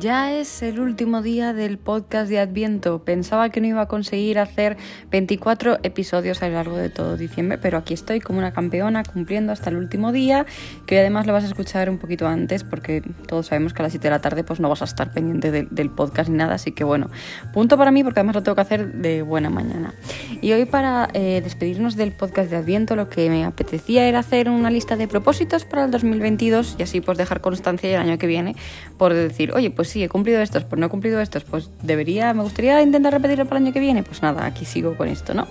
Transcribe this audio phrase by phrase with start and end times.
[0.00, 3.04] Ya es el último día del podcast de Adviento.
[3.04, 4.76] Pensaba que no iba a conseguir hacer
[5.12, 9.52] 24 episodios a lo largo de todo diciembre, pero aquí estoy como una campeona cumpliendo
[9.52, 10.46] hasta el último día,
[10.86, 13.92] que además lo vas a escuchar un poquito antes porque todos sabemos que a las
[13.92, 16.72] 7 de la tarde pues no vas a estar pendiente del podcast ni nada, así
[16.72, 17.08] que bueno,
[17.52, 19.94] punto para mí porque además lo tengo que hacer de buena mañana.
[20.42, 24.50] Y hoy para eh, despedirnos del podcast de Adviento lo que me apetecía era hacer
[24.50, 28.26] una lista de propósitos para el 2022 y así pues dejar constancia el año que
[28.26, 28.56] viene
[28.98, 31.68] por decir, oye, pues pues sí, he cumplido estos, pues no he cumplido estos, pues
[31.82, 35.08] debería, me gustaría intentar repetirlo para el año que viene, pues nada, aquí sigo con
[35.08, 35.46] esto, ¿no?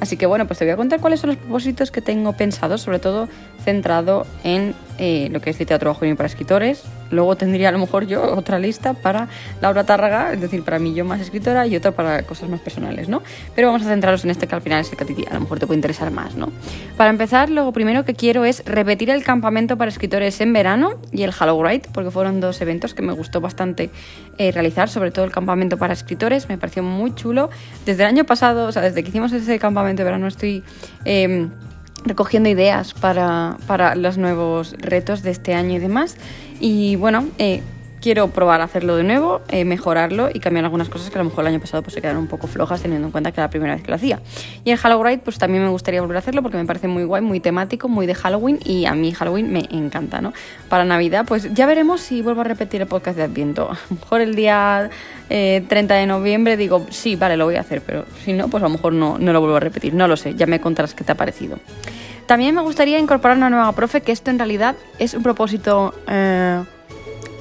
[0.00, 2.82] Así que bueno, pues te voy a contar cuáles son los propósitos que tengo pensados,
[2.82, 3.26] sobre todo
[3.64, 6.82] centrado en eh, lo que es literatura juvenil para escritores.
[7.10, 9.28] Luego tendría a lo mejor yo otra lista para
[9.60, 13.08] Laura Tárraga, es decir, para mí yo más escritora y otra para cosas más personales,
[13.08, 13.22] ¿no?
[13.54, 15.58] Pero vamos a centrarnos en este que al final es el que a lo mejor
[15.58, 16.50] te puede interesar más, ¿no?
[16.96, 21.22] Para empezar, lo primero que quiero es repetir el campamento para escritores en verano y
[21.22, 23.90] el Halloween, porque fueron dos eventos que me gustó bastante
[24.38, 27.50] eh, realizar, sobre todo el campamento para escritores, me pareció muy chulo.
[27.84, 30.62] Desde el año pasado, o sea, desde que hicimos ese campamento, de verano estoy
[31.04, 31.50] em,
[32.04, 36.16] recogiendo ideas para, para, los nuevos retos de este año y demás.
[36.60, 37.62] Y bueno, eh,
[38.00, 41.28] quiero probar a hacerlo de nuevo, eh, mejorarlo y cambiar algunas cosas que a lo
[41.28, 43.46] mejor el año pasado pues, se quedaron un poco flojas teniendo en cuenta que era
[43.46, 44.20] la primera vez que lo hacía.
[44.64, 47.22] Y el Halloween pues también me gustaría volver a hacerlo porque me parece muy guay,
[47.22, 50.32] muy temático, muy de Halloween y a mí Halloween me encanta, ¿no?
[50.68, 53.70] Para Navidad pues ya veremos si vuelvo a repetir el podcast de Adviento.
[53.70, 54.90] A lo mejor el día
[55.28, 58.62] 30 eh, de noviembre digo, sí, vale, lo voy a hacer, pero si no, pues
[58.62, 60.94] a lo mejor no, no lo vuelvo a repetir, no lo sé, ya me contarás
[60.94, 61.58] qué te ha parecido.
[62.26, 66.62] También me gustaría incorporar una nueva profe, que esto en realidad es un propósito eh,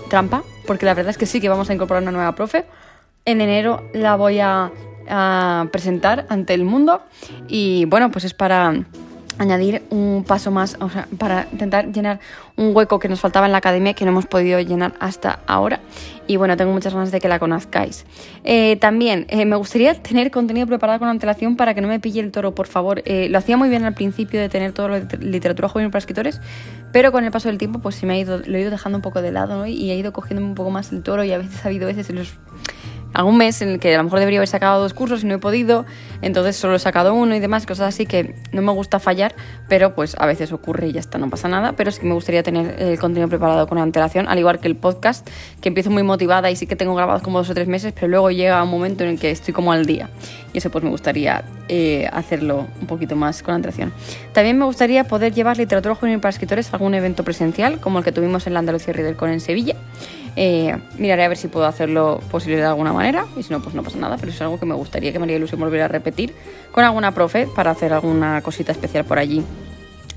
[0.09, 2.65] trampa, porque la verdad es que sí que vamos a incorporar una nueva profe.
[3.25, 4.71] En enero la voy a,
[5.71, 7.01] presentar ante el mundo
[7.47, 8.85] y bueno, pues es para
[9.39, 12.19] añadir un paso más, o sea, para intentar llenar
[12.57, 15.79] un hueco que nos faltaba en la academia que no hemos podido llenar hasta ahora.
[16.27, 18.05] Y bueno, tengo muchas ganas de que la conozcáis.
[18.43, 22.19] Eh, también eh, me gustaría tener contenido preparado con antelación para que no me pille
[22.19, 23.01] el toro, por favor.
[23.05, 25.99] Eh, lo hacía muy bien al principio de tener todo lo de literatura juvenil para
[25.99, 26.39] escritores,
[26.91, 28.97] pero con el paso del tiempo pues sí me ha ido, lo he ido dejando
[28.97, 31.37] un poco de lado y he ido cogiendo un poco más el toro y a
[31.39, 32.33] veces ha habido veces en los
[33.13, 35.35] algún mes en el que a lo mejor debería haber sacado dos cursos y no
[35.35, 35.85] he podido,
[36.21, 39.35] entonces solo he sacado uno y demás, cosas así que no me gusta fallar,
[39.67, 42.13] pero pues a veces ocurre y ya está, no pasa nada, pero sí que me
[42.13, 45.27] gustaría tener el contenido preparado con antelación, al igual que el podcast,
[45.61, 48.07] que empiezo muy motivada y sí que tengo grabados como dos o tres meses, pero
[48.07, 50.09] luego llega un momento en el que estoy como al día
[50.53, 53.93] y eso pues me gustaría eh, hacerlo un poquito más con antelación.
[54.33, 58.05] También me gustaría poder llevar literatura juvenil para escritores a algún evento presencial, como el
[58.05, 59.75] que tuvimos en la Andalucía Reader Con en Sevilla,
[60.35, 63.75] eh, miraré a ver si puedo hacerlo posible de alguna manera y si no, pues
[63.75, 66.33] no pasa nada, pero es algo que me gustaría que María Ilusión volviera a repetir
[66.71, 69.43] con alguna profe para hacer alguna cosita especial por allí.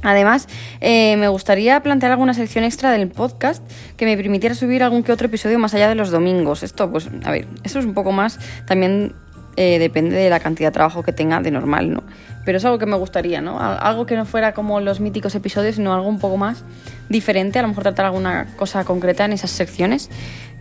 [0.02, 0.48] Además,
[0.80, 3.62] eh, me gustaría plantear alguna sección extra del podcast
[3.96, 6.64] que me permitiera subir algún que otro episodio más allá de los domingos.
[6.64, 9.14] Esto, pues, a ver, eso es un poco más también
[9.56, 12.02] eh, depende de la cantidad de trabajo que tenga de normal, ¿no?
[12.44, 13.60] Pero es algo que me gustaría, ¿no?
[13.60, 16.64] Algo que no fuera como los míticos episodios, sino algo un poco más
[17.08, 20.10] diferente, a lo mejor tratar alguna cosa concreta en esas secciones.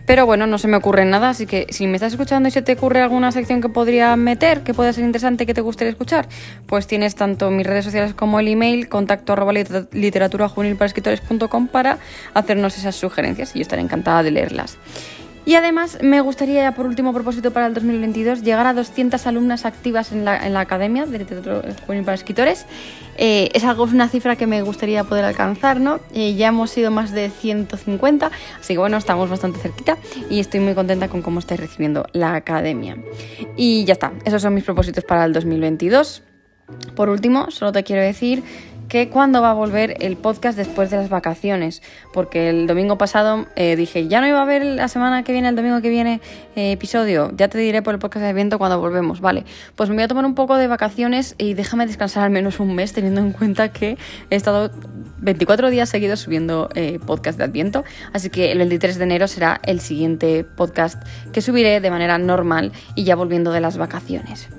[0.04, 2.60] Pero bueno, no se me ocurre nada, así que si me estás escuchando y se
[2.60, 6.28] te ocurre alguna sección que podría meter, que pueda ser interesante, que te gustaría escuchar,
[6.66, 10.48] pues tienes tanto mis redes sociales como el email, contacto arroba literatura
[11.70, 11.98] para
[12.34, 14.76] hacernos esas sugerencias y yo estaré encantada de leerlas.
[15.44, 19.64] Y además me gustaría, ya por último propósito para el 2022, llegar a 200 alumnas
[19.64, 22.66] activas en la, en la Academia de Literatura Juvenil para Escritores.
[23.16, 26.00] Eh, es algo, una cifra que me gustaría poder alcanzar, ¿no?
[26.14, 28.30] Eh, ya hemos sido más de 150,
[28.60, 29.98] así que bueno, estamos bastante cerquita
[30.30, 32.96] y estoy muy contenta con cómo estáis recibiendo la Academia.
[33.56, 36.22] Y ya está, esos son mis propósitos para el 2022.
[36.94, 38.42] Por último, solo te quiero decir
[39.10, 41.82] cuándo va a volver el podcast después de las vacaciones,
[42.12, 45.48] porque el domingo pasado eh, dije, ya no iba a haber la semana que viene,
[45.48, 46.20] el domingo que viene
[46.56, 49.44] eh, episodio, ya te diré por el podcast de evento cuando volvemos, vale,
[49.76, 52.74] pues me voy a tomar un poco de vacaciones y déjame descansar al menos un
[52.74, 53.96] mes teniendo en cuenta que
[54.28, 54.70] he estado
[55.18, 59.58] 24 días seguidos subiendo eh, podcast de Adviento, así que el 23 de enero será
[59.64, 61.02] el siguiente podcast
[61.32, 64.50] que subiré de manera normal y ya volviendo de las vacaciones.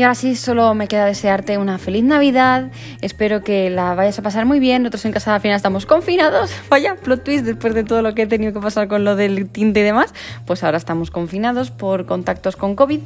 [0.00, 2.70] Y ahora sí, solo me queda desearte una feliz Navidad.
[3.02, 4.82] Espero que la vayas a pasar muy bien.
[4.82, 6.52] Nosotros en casa al final estamos confinados.
[6.70, 9.50] Vaya, plot twist después de todo lo que he tenido que pasar con lo del
[9.50, 10.14] tinte y demás.
[10.46, 12.98] Pues ahora estamos confinados por contactos con COVID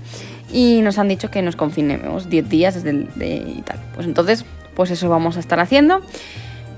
[0.53, 3.81] y nos han dicho que nos confinemos 10 días desde el, de, y tal.
[3.97, 4.45] Pues entonces,
[4.77, 6.01] pues eso vamos a estar haciendo.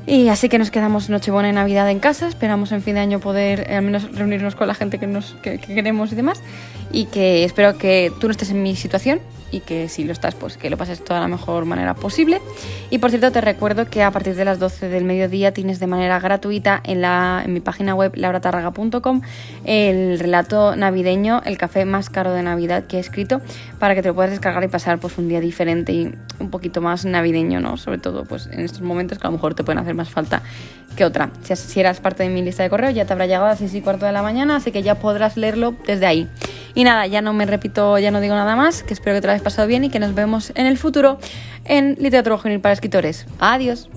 [0.06, 2.26] Y así que nos quedamos Nochebuena y Navidad en casa.
[2.26, 5.34] Esperamos en fin de año poder eh, al menos reunirnos con la gente que, nos,
[5.42, 6.40] que queremos y demás.
[6.90, 9.20] y que espero que tú no estés en mi situación
[9.50, 12.40] y que si lo estás, pues que lo pases de toda la mejor manera posible.
[12.90, 15.86] Y por cierto, te recuerdo que a partir de las 12 del mediodía tienes de
[15.86, 19.22] manera gratuita en, la, en mi página web lauratarraga.com
[19.64, 23.40] el relato navideño, el café más caro de Navidad que he escrito,
[23.78, 26.80] para que te lo puedas descargar y pasar pues un día diferente y un poquito
[26.80, 27.76] más navideño, ¿no?
[27.76, 30.42] Sobre todo pues en estos momentos que a lo mejor te pueden hacer más falta
[30.96, 31.30] que otra.
[31.42, 33.58] Si, si eras parte de mi lista de correo, ya te habrá llegado a las
[33.58, 36.28] 6 y cuarto de la mañana, así que ya podrás leerlo desde ahí.
[36.76, 39.26] Y nada, ya no me repito, ya no digo nada más, que espero que te
[39.26, 41.18] lo hayas pasado bien y que nos vemos en el futuro
[41.64, 43.26] en Literatura Juvenil para Escritores.
[43.40, 43.88] Adiós.